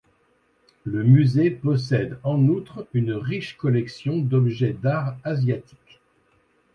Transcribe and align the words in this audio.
Le 0.83 1.03
musée 1.03 1.51
possède 1.51 2.17
en 2.23 2.47
outre 2.47 2.87
une 2.93 3.13
riche 3.13 3.55
collection 3.57 4.17
d’objets 4.17 4.73
d'art 4.73 5.15
asiatiques. 5.23 6.01